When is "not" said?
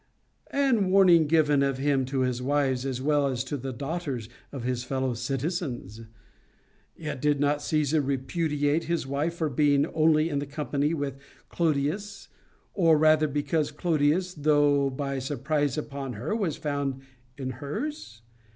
7.39-7.61